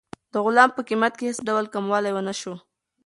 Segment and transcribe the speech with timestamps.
[0.33, 2.53] د غلام په قیمت کې هېڅ ډول کموالی ونه شو.